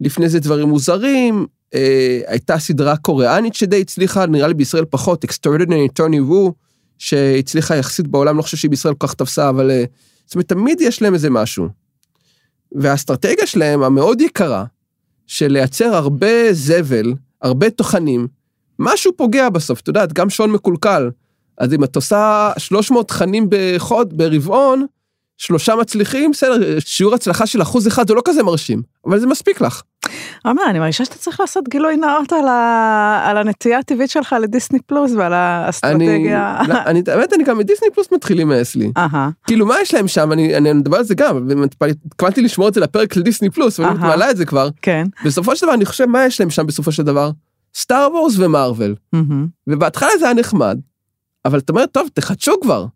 לפני 0.00 0.28
זה 0.28 0.40
דברים 0.40 0.68
מוזרים, 0.68 1.46
אה, 1.74 2.20
הייתה 2.26 2.58
סדרה 2.58 2.96
קוריאנית 2.96 3.54
שדי 3.54 3.80
הצליחה, 3.80 4.26
נראה 4.26 4.48
לי 4.48 4.54
בישראל 4.54 4.84
פחות, 4.84 5.24
Extraordinary 5.24 6.00
Tony 6.00 6.30
Wu, 6.30 6.52
שהצליחה 6.98 7.76
יחסית 7.76 8.06
בעולם, 8.06 8.36
לא 8.36 8.42
חושב 8.42 8.56
שהיא 8.56 8.70
בישראל 8.70 8.94
כל 8.94 9.06
כך 9.06 9.14
תפסה, 9.14 9.48
אבל 9.48 9.70
אה, 9.70 9.84
זאת 10.26 10.34
אומרת, 10.34 10.48
תמיד 10.48 10.80
יש 10.80 11.02
להם 11.02 11.14
איזה 11.14 11.30
משהו. 11.30 11.68
והאסטרטגיה 12.72 13.46
שלהם, 13.46 13.82
המאוד 13.82 14.20
יקרה, 14.20 14.64
של 15.32 15.52
לייצר 15.52 15.94
הרבה 15.94 16.52
זבל, 16.52 17.14
הרבה 17.42 17.70
תוכנים, 17.70 18.28
משהו 18.78 19.12
פוגע 19.16 19.48
בסוף, 19.48 19.80
את 19.80 19.88
יודעת, 19.88 20.12
גם 20.12 20.30
שעון 20.30 20.50
מקולקל. 20.50 21.10
אז 21.58 21.74
אם 21.74 21.84
את 21.84 21.96
עושה 21.96 22.50
300 22.58 23.08
תכנים 23.08 23.46
בחוד, 23.50 24.16
ברבעון, 24.16 24.86
שלושה 25.38 25.76
מצליחים, 25.76 26.30
בסדר, 26.30 26.78
שיעור 26.78 27.14
הצלחה 27.14 27.46
של 27.46 27.62
אחוז 27.62 27.88
אחד 27.88 28.08
זה 28.08 28.14
לא 28.14 28.22
כזה 28.24 28.42
מרשים, 28.42 28.82
אבל 29.06 29.18
זה 29.18 29.26
מספיק 29.26 29.60
לך. 29.60 29.82
עומר, 30.44 30.62
אני 30.66 30.78
מרגישה 30.78 31.04
שאתה 31.04 31.16
צריך 31.16 31.40
לעשות 31.40 31.68
גילוי 31.68 31.96
נאות 31.96 32.32
על, 32.32 32.48
ה... 32.48 33.22
על 33.26 33.36
הנטייה 33.36 33.78
הטבעית 33.78 34.10
שלך 34.10 34.36
לדיסני 34.42 34.78
פלוס 34.78 35.12
ועל 35.16 35.32
האסטרטגיה. 35.32 36.56
אני, 36.60 36.68
לא, 36.68 36.74
אני, 36.86 37.02
האמת, 37.06 37.32
אני 37.32 37.44
גם 37.44 37.58
מדיסני 37.58 37.88
פלוס 37.94 38.12
מתחיל 38.12 38.36
להימאס 38.36 38.76
לי. 38.76 38.92
כאילו, 39.46 39.66
מה 39.66 39.74
יש 39.82 39.94
להם 39.94 40.08
שם? 40.08 40.32
אני, 40.32 40.56
אני 40.56 40.72
מדבר 40.72 40.96
על 40.96 41.04
זה 41.04 41.14
גם, 41.14 41.48
התכוונתי 42.06 42.42
לשמור 42.42 42.68
את 42.68 42.74
זה 42.74 42.80
לפרק 42.80 43.14
של 43.14 43.22
דיסני 43.22 43.50
פלוס, 43.50 43.78
ואני. 43.78 43.98
מעלה 43.98 44.30
את 44.30 44.36
זה 44.36 44.44
כבר. 44.44 44.68
כן. 44.82 45.06
בסופו 45.24 45.56
של 45.56 45.66
דבר, 45.66 45.74
אני 45.74 45.84
חושב, 45.84 46.06
מה 46.06 46.24
יש 46.24 46.40
להם 46.40 46.50
שם 46.50 46.66
בסופו 46.66 46.92
של 46.92 47.02
דבר? 47.02 47.30
סטאר 47.74 48.08
וורס 48.12 48.34
ומרוויל. 48.38 48.94
ובהתחלה 49.66 50.10
זה 50.18 50.24
היה 50.24 50.34
נחמד, 50.34 50.78
אבל 51.44 51.58
אתה 51.58 51.72
אומר, 51.72 51.86
טוב, 51.86 52.08
תחדשו 52.14 52.52
כבר. 52.62 52.86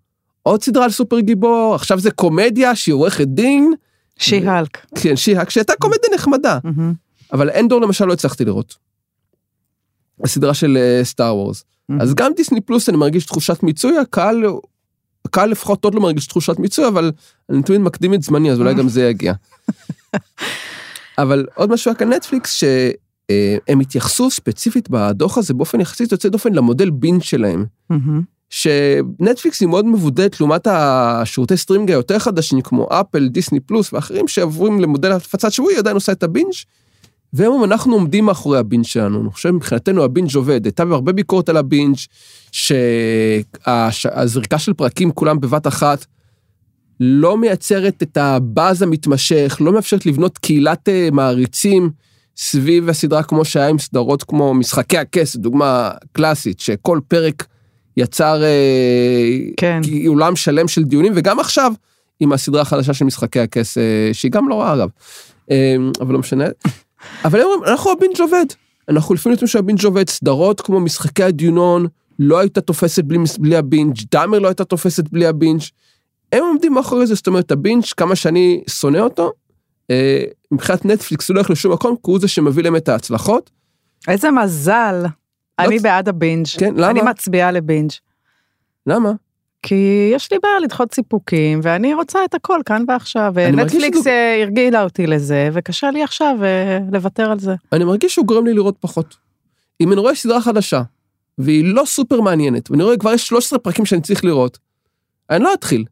עוד 0.46 0.62
סדרה 0.62 0.84
על 0.84 0.90
סופר 0.90 1.20
גיבור, 1.20 1.74
עכשיו 1.74 2.00
זה 2.00 2.10
קומדיה 2.10 2.74
שהיא 2.74 2.92
עורכת 2.92 3.26
דין. 3.26 3.72
She-Hulk. 4.18 4.86
כן, 4.94 5.16
שהיא 5.16 5.36
שהייתה 5.48 5.72
קומדיה 5.78 6.10
נחמדה. 6.14 6.58
אבל 7.32 7.50
אנדור 7.50 7.80
למשל 7.80 8.04
לא 8.04 8.12
הצלחתי 8.12 8.44
לראות. 8.44 8.76
הסדרה 10.24 10.54
של 10.54 10.78
סטאר 11.02 11.36
וורס. 11.36 11.64
מהמם. 11.88 12.00
אז 12.00 12.14
גם 12.14 12.32
דיסני 12.36 12.60
פלוס 12.60 12.88
אני 12.88 12.96
מרגיש 12.96 13.26
תחושת 13.26 13.62
מיצוי, 13.62 13.98
הקהל, 13.98 14.44
הקהל 15.24 15.50
לפחות 15.50 15.84
עוד 15.84 15.94
לא 15.94 16.00
מרגיש 16.00 16.26
תחושת 16.26 16.58
מיצוי, 16.58 16.88
אבל 16.88 17.12
אני 17.50 17.62
תמיד 17.62 17.80
מקדים 17.80 18.14
את 18.14 18.22
זמני, 18.22 18.50
אז 18.50 18.58
אולי 18.60 18.74
גם 18.74 18.88
זה 18.88 19.08
יגיע. 19.08 19.32
אבל 21.18 21.46
עוד 21.54 21.70
משהו 21.70 21.90
היה 21.90 21.98
כאן 21.98 22.12
נטפליקס, 22.12 22.52
שהם 22.52 23.80
התייחסו 23.80 24.30
ספציפית 24.30 24.90
בדוח 24.90 25.38
הזה 25.38 25.54
באופן 25.54 25.80
יחסית 25.80 26.12
יוצא 26.12 26.28
דופן 26.28 26.52
למודל 26.52 26.90
הבינג' 26.90 27.20
שלהם. 27.20 27.64
שנטפליקס 28.50 29.60
היא 29.60 29.68
מאוד 29.68 29.86
מבודדת 29.86 30.40
לעומת 30.40 30.66
השירותי 30.70 31.56
סטרימינג 31.56 31.90
היותר 31.90 32.18
חדשים 32.18 32.60
כמו 32.60 32.88
אפל, 32.90 33.28
דיסני 33.28 33.60
פלוס 33.60 33.92
ואחרים 33.92 34.28
שעוברים 34.28 34.80
למודל 34.80 35.12
הפצה 35.12 35.52
שבועי 35.52 35.76
עדיין 35.76 35.94
עושה 35.94 36.12
את 36.12 36.22
הבינג' 36.22 36.54
והם 37.32 37.52
אומרים 37.52 37.72
אנחנו 37.72 37.94
עומדים 37.94 38.24
מאחורי 38.24 38.58
הבינג' 38.58 38.84
שלנו, 38.84 39.20
אני 39.20 39.30
חושב 39.30 39.50
מבחינתנו 39.50 40.04
הבינג' 40.04 40.36
עובד, 40.36 40.64
הייתה 40.64 40.82
הרבה 40.82 41.12
ביקורת 41.12 41.48
על 41.48 41.56
הבינג' 41.56 41.96
שהזריקה 42.52 44.58
של 44.58 44.72
פרקים 44.72 45.10
כולם 45.10 45.40
בבת 45.40 45.66
אחת 45.66 46.06
לא 47.00 47.36
מייצרת 47.36 48.02
את 48.02 48.16
הבאז 48.16 48.82
המתמשך, 48.82 49.58
לא 49.60 49.72
מאפשרת 49.72 50.06
לבנות 50.06 50.38
קהילת 50.38 50.88
אה, 50.88 51.08
מעריצים 51.12 51.90
סביב 52.36 52.88
הסדרה 52.88 53.22
כמו 53.22 53.44
שהיה 53.44 53.68
עם 53.68 53.78
סדרות 53.78 54.22
כמו 54.22 54.54
משחקי 54.54 54.98
הכס, 54.98 55.36
דוגמה 55.36 55.90
קלאסית, 56.12 56.60
שכל 56.60 57.00
פרק 57.08 57.46
יצר 57.96 58.42
אה, 58.44 59.38
כן. 59.56 59.80
אולם 60.06 60.36
שלם 60.36 60.68
של 60.68 60.84
דיונים, 60.84 61.12
וגם 61.16 61.40
עכשיו 61.40 61.72
עם 62.20 62.32
הסדרה 62.32 62.62
החדשה 62.62 62.94
של 62.94 63.04
משחקי 63.04 63.40
הכס, 63.40 63.78
אה, 63.78 64.10
שהיא 64.12 64.30
גם 64.30 64.48
לא 64.48 64.60
רעה 64.60 64.74
אגב, 64.74 64.88
אה, 65.50 65.76
אבל 66.00 66.12
לא 66.12 66.18
משנה. 66.18 66.44
אבל 67.24 67.40
הם 67.40 67.46
אומרים, 67.46 67.72
אנחנו 67.72 67.92
הבינג' 67.92 68.20
עובד. 68.20 68.46
אנחנו 68.88 69.14
לפעמים 69.14 69.32
יודעים 69.32 69.48
שהבינג' 69.48 69.84
עובד, 69.84 70.10
סדרות 70.10 70.60
כמו 70.60 70.80
משחק 70.80 71.22
הדיונון, 71.22 71.86
לא 72.18 72.38
הייתה 72.38 72.60
תופסת 72.60 73.04
בלי, 73.04 73.18
בלי 73.38 73.56
הבינג', 73.56 73.96
דאמר 74.12 74.38
לא 74.38 74.48
הייתה 74.48 74.64
תופסת 74.64 75.08
בלי 75.08 75.26
הבינג'. 75.26 75.60
הם 76.32 76.44
עומדים 76.44 76.74
מאחורי 76.74 77.06
זה, 77.06 77.14
זאת 77.14 77.26
אומרת, 77.26 77.50
הבינג', 77.50 77.84
כמה 77.96 78.16
שאני 78.16 78.62
שונא 78.70 78.98
אותו, 78.98 79.32
מבחינת 80.52 80.84
נטפליקס 80.84 81.28
הוא 81.28 81.34
לא 81.34 81.40
הולך 81.40 81.50
לשום 81.50 81.72
מקום, 81.72 81.94
כי 81.94 82.00
הוא 82.02 82.20
זה 82.20 82.28
שמביא 82.28 82.62
להם 82.62 82.76
את 82.76 82.88
ההצלחות. 82.88 83.50
איזה 84.08 84.30
מזל. 84.30 85.04
אני 85.58 85.78
בעד 85.78 86.08
הבינג'. 86.08 86.46
כן, 86.58 86.74
למה? 86.76 86.90
אני 86.90 87.02
מצביעה 87.02 87.52
לבינג'. 87.52 87.90
למה? 88.86 89.12
כי 89.62 90.10
יש 90.14 90.32
לי 90.32 90.38
בעיה 90.42 90.58
לדחות 90.60 90.94
סיפוקים, 90.94 91.60
ואני 91.62 91.94
רוצה 91.94 92.18
את 92.24 92.34
הכל 92.34 92.60
כאן 92.66 92.84
ועכשיו. 92.88 93.32
ונטפליקס 93.34 93.98
שזה- 93.98 94.10
אה, 94.10 94.42
הרגילה 94.42 94.82
אותי 94.84 95.06
לזה, 95.06 95.48
וקשה 95.52 95.90
לי 95.90 96.02
עכשיו 96.02 96.36
אה, 96.42 96.78
לוותר 96.92 97.30
על 97.30 97.38
זה. 97.38 97.54
אני 97.72 97.84
מרגיש 97.84 98.14
שהוא 98.14 98.26
גורם 98.26 98.46
לי 98.46 98.54
לראות 98.54 98.76
פחות. 98.80 99.16
אם 99.80 99.92
אני 99.92 100.00
רואה 100.00 100.14
סדרה 100.14 100.40
חדשה, 100.40 100.82
והיא 101.38 101.74
לא 101.74 101.82
סופר 101.86 102.20
מעניינת, 102.20 102.70
ואני 102.70 102.82
רואה 102.82 102.96
כבר 102.96 103.12
יש 103.12 103.26
13 103.26 103.58
פרקים 103.58 103.84
שאני 103.86 104.00
צריך 104.00 104.24
לראות, 104.24 104.58
אני 105.30 105.44
לא 105.44 105.54
אתחיל. 105.54 105.84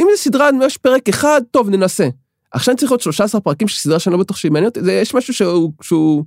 אם 0.00 0.06
זו 0.16 0.22
סדרה, 0.22 0.48
יש 0.66 0.76
פרק 0.76 1.08
אחד, 1.08 1.40
טוב, 1.50 1.70
ננסה. 1.70 2.08
עכשיו 2.52 2.72
אני 2.72 2.78
צריך 2.78 2.90
לראות 2.92 3.00
13 3.00 3.40
פרקים 3.40 3.68
של 3.68 3.76
סדרה 3.78 3.98
שאני 3.98 4.12
לא 4.12 4.18
בטוח 4.18 4.36
שהיא 4.36 4.52
מעניינת, 4.52 4.78
יש 4.90 5.14
משהו 5.14 5.34
שהוא, 5.34 5.72
שהוא... 5.82 6.24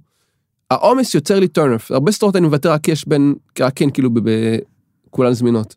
העומס 0.74 1.16
יוצר 1.16 1.40
לי 1.40 1.48
טרנף. 1.48 1.92
הרבה 1.92 2.12
סדרות 2.12 2.36
אני 2.36 2.46
מוותר 2.48 2.72
רק 2.72 2.88
יש 2.88 3.08
בין, 3.08 3.36
רק 3.60 3.74
כן, 3.76 3.90
כאילו, 3.90 4.10
ב- 4.14 4.30
ב- 4.30 4.58
כולן 5.10 5.34
זמינות. 5.34 5.76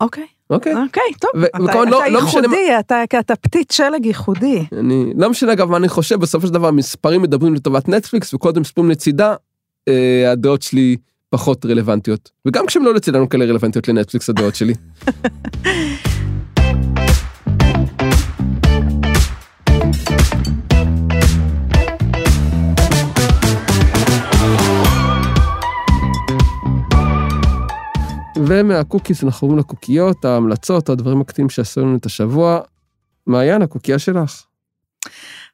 אוקיי, 0.00 0.26
אוקיי? 0.50 0.74
אוקיי, 0.74 1.02
טוב. 1.20 1.30
ו- 1.36 1.46
אתה- 1.46 1.58
לא- 1.84 2.00
אתה 2.02 2.08
לא 2.10 2.18
ייחודי, 2.18 2.78
אתה- 2.80 3.02
אתה 3.20 3.36
פתית 3.36 3.70
שלג 3.70 4.06
ייחודי. 4.06 4.64
אני 4.78 5.12
לא 5.16 5.30
משנה 5.30 5.52
אגב 5.52 5.70
מה 5.70 5.76
אני 5.76 5.88
חושב 5.88 6.20
בסופו 6.20 6.46
של 6.46 6.52
דבר 6.52 6.70
מספרים 6.70 7.22
מדברים 7.22 7.54
לטובת 7.54 7.88
נטפליקס 7.88 8.34
וכל 8.34 8.50
הם 8.56 8.60
מספרים 8.60 8.90
לצידה 8.90 9.34
אה, 9.88 10.30
הדעות 10.32 10.62
שלי 10.62 10.96
פחות 11.30 11.66
רלוונטיות 11.66 12.30
וגם 12.46 12.66
כשהם 12.66 12.84
לא 12.84 12.94
לצידנו 12.94 13.28
כאלה 13.28 13.44
רלוונטיות 13.44 13.88
לנטפליקס 13.88 14.28
הדעות 14.30 14.54
שלי. 14.54 14.74
ומהקוקיס 28.46 29.24
אנחנו 29.24 29.46
עוברים 29.46 29.58
לקוקיות 29.58 30.24
ההמלצות 30.24 30.88
הדברים 30.88 31.20
הקטנים 31.20 31.50
שעשו 31.50 31.80
לנו 31.80 31.96
את 31.96 32.06
השבוע. 32.06 32.60
מעיין 33.26 33.62
הקוקייה 33.62 33.98
שלך. 33.98 34.44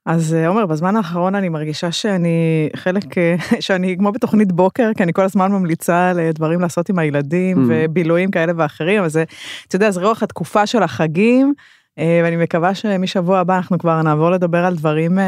אז 0.07 0.35
אה, 0.35 0.49
עומר, 0.49 0.67
בזמן 0.67 0.97
האחרון 0.97 1.35
אני 1.35 1.49
מרגישה 1.49 1.93
שאני 1.93 2.69
חלק, 2.77 3.19
אה, 3.19 3.37
שאני 3.61 3.97
כמו 3.99 4.13
בתוכנית 4.13 4.53
בוקר, 4.53 4.91
כי 4.97 5.03
אני 5.03 5.13
כל 5.13 5.23
הזמן 5.23 5.53
ממליצה 5.53 6.11
על 6.11 6.19
אה, 6.21 6.33
דברים 6.33 6.61
לעשות 6.61 6.89
עם 6.89 6.99
הילדים 6.99 7.57
Mm. 7.57 7.61
ובילויים 7.69 8.31
כאלה 8.31 8.53
ואחרים, 8.57 9.09
זה, 9.09 9.25
אתה 9.69 9.77
יודע, 9.77 9.91
זה 9.91 10.01
רוח 10.01 10.23
התקופה 10.23 10.67
של 10.67 10.83
החגים, 10.83 11.55
ואני 11.97 12.37
מקווה 12.37 12.75
שמשבוע 12.75 13.39
הבא 13.39 13.57
אנחנו 13.57 13.79
כבר 13.79 14.03
נעבור 14.03 14.31
לדבר 14.31 14.65
על 14.65 14.77
דברים, 14.77 15.19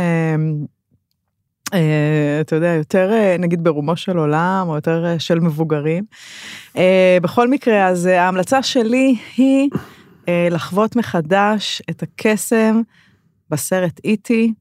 אתה 2.41 2.57
יודע, 2.57 2.67
יותר 2.67 3.13
אה, 3.13 3.37
נגיד 3.39 3.65
ברומו 3.65 3.97
של 3.97 4.19
עולם, 4.19 4.65
או 4.69 4.75
יותר 4.75 5.05
אה, 5.07 5.19
של 5.19 5.41
מבוגרים. 5.41 6.05
אה, 6.77 7.19
בכל 7.23 7.49
מקרה, 7.49 7.87
אז 7.87 8.07
אה, 8.07 8.23
ההמלצה 8.23 8.63
שלי 8.63 9.17
היא 9.37 9.71
אה, 10.29 10.49
לחוות 10.51 10.97
מחדש 10.97 11.83
את 11.91 12.03
הקסם 12.03 12.81
בסרט 13.51 14.01
איטי. 14.05 14.53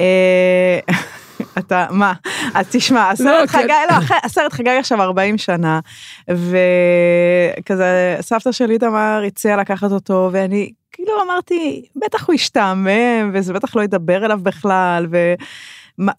אה, 0.00 0.78
אתה, 1.58 1.86
מה? 1.90 2.12
אז 2.54 2.66
תשמע, 2.70 3.10
הסרט 3.10 3.50
כן. 3.50 3.58
חגג, 3.58 3.70
לא, 3.90 4.16
הסרט 4.24 4.52
חגג 4.52 4.76
עכשיו 4.78 5.02
40 5.02 5.38
שנה, 5.38 5.80
וכזה, 6.28 8.16
סבתא 8.20 8.52
של 8.52 8.70
איתמר 8.70 9.22
הציעה 9.26 9.56
לקחת 9.56 9.92
אותו, 9.92 10.28
ואני 10.32 10.72
כאילו 10.92 11.12
אמרתי, 11.22 11.84
בטח 11.96 12.26
הוא 12.26 12.34
ישתעמם, 12.34 13.30
וזה 13.32 13.52
בטח 13.52 13.76
לא 13.76 13.82
ידבר 13.82 14.24
אליו 14.24 14.38
בכלל, 14.42 15.06
ו... 15.10 15.34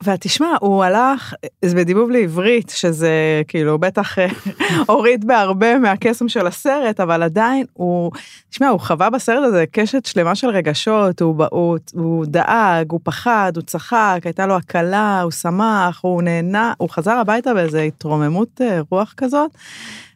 ותשמע, 0.03 0.55
הוא 0.61 0.83
הלך, 0.83 1.33
זה 1.65 1.75
בדיבוב 1.75 2.11
לעברית, 2.11 2.69
שזה 2.69 3.41
כאילו 3.47 3.79
בטח 3.79 4.19
אה, 4.19 4.27
הוריד 4.87 5.25
בהרבה 5.25 5.79
מהקסם 5.79 6.29
של 6.29 6.47
הסרט, 6.47 6.99
אבל 6.99 7.23
עדיין 7.23 7.65
הוא, 7.73 8.11
תשמע, 8.49 8.67
הוא 8.67 8.79
חווה 8.79 9.09
בסרט 9.09 9.43
הזה 9.43 9.65
קשת 9.71 10.05
שלמה 10.05 10.35
של 10.35 10.47
רגשות, 10.47 11.21
הוא, 11.21 11.45
הוא, 11.51 11.77
הוא 11.93 12.25
דאג, 12.25 12.91
הוא 12.91 12.99
פחד, 13.03 13.51
הוא 13.55 13.63
צחק, 13.63 14.19
הייתה 14.23 14.45
לו 14.45 14.55
הקלה, 14.55 15.21
הוא 15.21 15.31
שמח, 15.31 15.99
הוא 16.01 16.21
נהנה, 16.21 16.73
הוא 16.77 16.89
חזר 16.89 17.11
הביתה 17.11 17.53
באיזו 17.53 17.77
התרוממות 17.77 18.61
אה, 18.61 18.79
רוח 18.89 19.13
כזאת, 19.17 19.51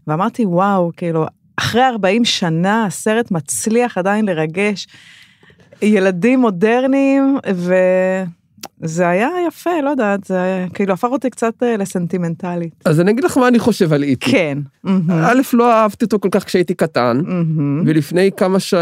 ואמרתי, 0.07 0.45
וואו, 0.45 0.91
כאילו, 0.97 1.25
אחרי 1.57 1.85
40 1.85 2.25
שנה 2.25 2.85
הסרט 2.85 3.31
מצליח 3.31 3.97
עדיין 3.97 4.25
לרגש 4.25 4.87
ילדים 5.81 6.39
מודרניים, 6.39 7.37
וזה 8.81 9.07
היה 9.07 9.29
יפה, 9.47 9.81
לא 9.83 9.89
יודעת, 9.89 10.23
זה 10.23 10.65
כאילו 10.73 10.93
הפך 10.93 11.07
אותי 11.11 11.29
קצת 11.29 11.63
אה, 11.63 11.77
לסנטימנטלית. 11.77 12.73
אז 12.85 12.99
אני 12.99 13.11
אגיד 13.11 13.23
לך 13.23 13.37
מה 13.37 13.47
אני 13.47 13.59
חושב 13.59 13.93
על 13.93 14.03
איטי. 14.03 14.31
כן. 14.31 14.57
א', 15.09 15.41
לא 15.53 15.73
אהבתי 15.73 16.05
אותו 16.05 16.19
כל 16.19 16.29
כך 16.31 16.45
כשהייתי 16.45 16.73
קטן. 16.73 17.21
ולפני 17.85 18.29
כמה 18.37 18.59
ש... 18.59 18.73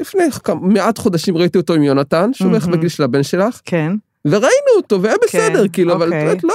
לפני 0.00 0.22
מעט 0.60 0.98
חודשים 0.98 1.36
ראיתי 1.36 1.58
אותו 1.58 1.74
עם 1.74 1.82
יונתן, 1.82 2.32
שהוא 2.32 2.50
בערך 2.50 2.64
מהמם. 2.64 2.76
בגיל 2.76 2.88
של 2.88 3.02
הבן 3.02 3.22
שלך, 3.22 3.60
כן. 3.64 3.92
וראינו 4.24 4.76
אותו, 4.76 5.02
והיה 5.02 5.16
בסדר, 5.24 5.62
כן, 5.62 5.72
כאילו, 5.72 5.92
אבל 5.92 6.06
אוקיי. 6.06 6.26
באמת 6.26 6.44
לא, 6.44 6.54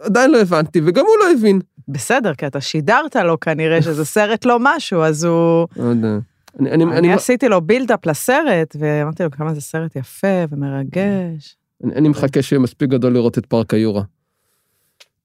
עדיין 0.00 0.30
לא 0.30 0.40
הבנתי, 0.40 0.80
וגם 0.84 1.04
הוא 1.04 1.14
לא 1.20 1.32
הבין. 1.32 1.60
בסדר, 1.88 2.34
כי 2.34 2.46
אתה 2.46 2.60
שידרת 2.60 3.16
לו 3.16 3.40
כנראה 3.40 3.82
שזה 3.82 4.04
סרט 4.14 4.44
לא 4.44 4.56
משהו, 4.60 5.02
אז 5.02 5.24
הוא... 5.24 5.66
לא 5.76 5.84
יודע. 5.84 6.18
אני, 6.60 6.70
אני, 6.70 6.84
אני 6.84 7.12
עשיתי 7.12 7.48
לו 7.48 7.60
בילדאפ 7.60 8.06
לסרט, 8.06 8.76
ואמרתי 8.78 9.22
לו 9.22 9.30
כמה 9.30 9.54
זה 9.54 9.60
סרט 9.60 9.96
יפה 9.96 10.44
ומרגש. 10.50 11.56
אני, 11.84 11.94
אני 11.94 12.08
מחכה 12.08 12.42
שיהיה 12.42 12.60
מספיק 12.60 12.90
גדול 12.90 13.12
לראות 13.14 13.38
את 13.38 13.46
פארק 13.46 13.74
היורה. 13.74 14.02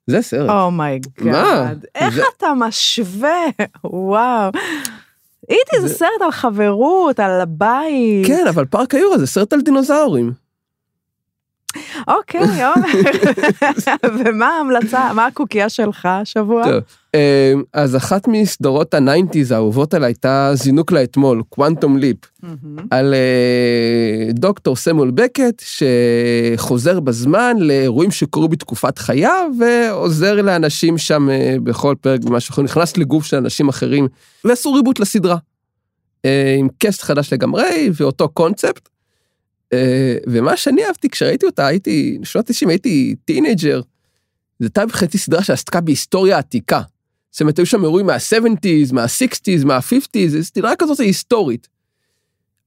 זה 0.07 0.21
סרט. 0.21 0.49
Oh 0.49 0.65
my 0.65 0.80
God. 0.80 1.11
מה? 1.25 1.71
איך 1.95 2.15
זה- 2.15 2.21
אתה 2.37 2.47
משווה? 2.59 3.39
וואו. 3.83 4.51
איטי 5.49 5.81
זה 5.81 5.87
זה- 5.87 5.93
סרט 5.95 6.21
על 6.21 6.31
חברות, 6.31 7.19
על 7.19 7.41
הבית. 7.41 8.27
כן, 8.27 8.45
אבל 8.49 8.65
פארק 8.65 8.93
היורה 8.95 9.17
זה 9.17 9.27
סרט 9.27 9.53
על 9.53 9.61
דינוזאורים. 9.61 10.31
אוקיי. 12.07 12.41
ומה 14.25 14.47
ההמלצה, 14.47 15.13
מה 15.13 15.25
הקוקייה 15.25 15.69
שלך 15.69 16.05
השבוע? 16.05 16.63
אה, 17.15 17.53
אז 17.73 17.95
אחת 17.95 18.27
מסדרות 18.27 18.93
ה 18.93 19.00
nineties 19.00 19.51
האהובות 19.51 19.93
עליי 19.93 20.07
הייתה 20.07 20.51
זינוק 20.53 20.91
לאתמול, 20.91 21.43
Quantum 21.49 21.97
Leap. 21.97 22.17
על 22.91 23.13
אה, 23.13 24.31
דוקטור 24.33 24.75
סמואל 24.75 25.11
בקט 25.11 25.63
שחוזר 25.65 26.99
בזמן 26.99 27.57
לאירועים 27.59 28.11
שקרו 28.11 28.47
בתקופת 28.47 28.97
חייו 28.97 29.51
ועוזר 29.59 30.41
לאנשים 30.41 30.97
שם 30.97 31.29
אה, 31.29 31.55
בכל 31.63 31.95
פרק 32.01 32.21
במשהו 32.23 32.53
אחר, 32.53 32.61
נכנס 32.61 32.97
לגוף 32.97 33.25
של 33.25 33.37
אנשים 33.37 33.69
אחרים 33.69 34.07
ועשו 34.45 34.73
reboot 34.73 34.99
לסדרה. 34.99 35.37
אה, 36.25 36.55
עם 36.59 36.67
cast 36.77 37.01
חדש 37.01 37.33
לגמרי 37.33 37.89
ואותו 37.93 38.29
קונספט. 38.29 38.89
ומה 40.27 40.57
שאני 40.57 40.85
אהבתי 40.85 41.09
כשראיתי 41.09 41.45
אותה 41.45 41.67
הייתי 41.67 42.19
שנות 42.23 42.45
90 42.45 42.69
הייתי 42.69 43.15
teenager. 43.25 43.81
זו 44.59 44.65
הייתה 44.65 44.85
בחצי 44.85 45.17
סדרה 45.17 45.43
שעסקה 45.43 45.81
בהיסטוריה 45.81 46.37
עתיקה. 46.37 46.81
זאת 47.33 47.41
אומרת 47.41 47.57
היו 47.57 47.65
שם 47.65 47.83
אירועים 47.83 48.05
מה-70's, 48.05 48.93
מה-60's, 48.93 49.65
מה-50's, 49.65 50.27
זו 50.27 50.43
סדרה 50.43 50.75
כזאת 50.75 50.99
היסטורית. 50.99 51.67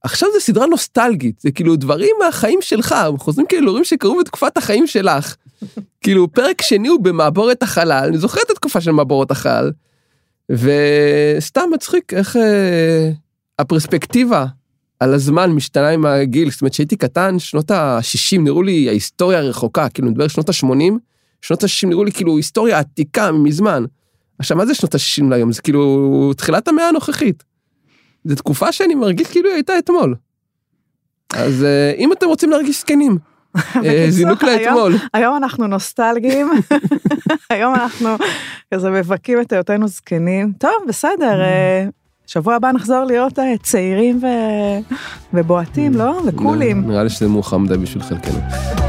עכשיו 0.03 0.29
זו 0.33 0.39
סדרה 0.39 0.65
נוסטלגית, 0.65 1.39
זה 1.39 1.51
כאילו 1.51 1.75
דברים 1.75 2.15
מהחיים 2.25 2.59
שלך, 2.61 2.91
הם 2.91 3.17
חוזרים 3.17 3.47
כאילו 3.47 3.61
לאירועים 3.63 3.85
שקרו 3.85 4.19
בתקופת 4.19 4.57
החיים 4.57 4.87
שלך. 4.87 5.35
כאילו 6.03 6.31
פרק 6.31 6.61
שני 6.61 6.87
הוא 6.87 6.99
במעבורת 6.99 7.63
החלל, 7.63 8.05
אני 8.07 8.17
זוכר 8.17 8.41
את 8.45 8.51
התקופה 8.51 8.81
של 8.81 8.91
מעבורת 8.91 9.31
החלל, 9.31 9.71
וסתם 10.49 11.69
מצחיק 11.73 12.13
איך 12.13 12.35
אה, 12.35 13.11
הפרספקטיבה 13.59 14.45
על 14.99 15.13
הזמן 15.13 15.51
משתנה 15.51 15.89
עם 15.89 16.05
הגיל, 16.05 16.51
זאת 16.51 16.61
אומרת 16.61 16.73
שהייתי 16.73 16.95
קטן, 16.95 17.39
שנות 17.39 17.71
ה-60 17.71 18.41
נראו 18.41 18.63
לי 18.63 18.89
ההיסטוריה 18.89 19.39
הרחוקה, 19.39 19.89
כאילו 19.89 20.09
נדבר 20.09 20.27
שנות 20.27 20.49
ה-80, 20.49 20.93
שנות 21.41 21.63
ה-60 21.63 21.87
נראו 21.87 22.03
לי 22.03 22.11
כאילו 22.11 22.37
היסטוריה 22.37 22.79
עתיקה 22.79 23.31
מזמן. 23.31 23.85
עכשיו 24.39 24.57
מה 24.57 24.65
זה 24.65 24.75
שנות 24.75 24.95
ה-60 24.95 25.29
להיום? 25.29 25.51
זה 25.51 25.61
כאילו 25.61 26.31
תחילת 26.37 26.67
המאה 26.67 26.87
הנוכחית. 26.87 27.43
זו 28.23 28.35
תקופה 28.35 28.71
שאני 28.71 28.95
מרגיש 28.95 29.27
כאילו 29.27 29.49
היא 29.49 29.55
הייתה 29.55 29.79
אתמול. 29.79 30.15
אז 31.33 31.63
אה, 31.63 31.91
אם 31.97 32.13
אתם 32.13 32.27
רוצים 32.27 32.49
להרגיש 32.49 32.79
זקנים, 32.79 33.17
אה, 33.57 34.05
זינוק 34.09 34.43
לאתמול. 34.43 34.95
היום 35.13 35.37
אנחנו 35.37 35.67
נוסטלגיים, 35.67 36.49
היום 37.49 37.75
אנחנו 37.75 38.09
כזה 38.73 38.89
מבכים 38.89 39.41
את 39.41 39.53
היותנו 39.53 39.87
זקנים. 39.87 40.53
טוב, 40.59 40.73
בסדר, 40.87 41.41
אה, 41.41 41.85
שבוע 42.27 42.55
הבא 42.55 42.71
נחזור 42.71 43.03
להיות 43.03 43.39
צעירים 43.63 44.19
ובועטים, 45.33 45.93
לא? 45.93 46.21
וקולים. 46.25 46.87
נראה 46.87 47.03
לי 47.03 47.09
שזה 47.09 47.27
מאוחר 47.27 47.57
מדי 47.57 47.77
בשביל 47.77 48.03
חלקנו. 48.03 48.86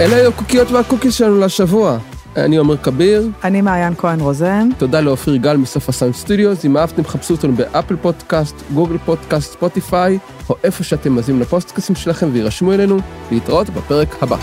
אלה 0.00 0.16
היו 0.16 0.28
הקוקיות 0.28 0.70
והקוקיס 0.70 1.14
שלנו 1.14 1.40
לשבוע. 1.40 1.98
אני 2.36 2.56
עומר 2.56 2.76
כביר, 2.76 3.28
אני 3.44 3.60
מעיין 3.60 3.94
כהן 3.98 4.20
רוזן. 4.20 4.68
תודה 4.78 5.00
לאופיר 5.00 5.36
גל 5.36 5.56
מסוף 5.56 5.88
הסאונד 5.88 6.14
סטודיוס, 6.14 6.64
אם 6.64 6.76
אהבתם 6.76 7.04
חפשו 7.04 7.34
אותנו 7.34 7.52
באפל 7.52 7.96
פודקאסט, 7.96 8.54
גוגל 8.74 8.98
פודקאסט, 8.98 9.52
ספוטיפיי, 9.52 10.18
או 10.50 10.56
איפה 10.64 10.84
שאתם 10.84 11.12
מאזינים 11.12 11.40
לפודקאסטים 11.40 11.96
שלכם 11.96 12.28
והירשמו 12.32 12.72
אלינו, 12.72 12.98
להתראות 13.30 13.70
בפרק 13.70 14.22
הבא. 14.22 14.36